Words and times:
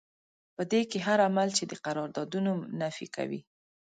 په 0.55 0.63
دې 0.71 0.81
کې 0.89 0.99
هر 1.07 1.19
عمل 1.27 1.49
چې 1.57 1.63
د 1.67 1.73
قراردادونو 1.85 2.51
نفي 2.81 3.07
کوي. 3.15 3.41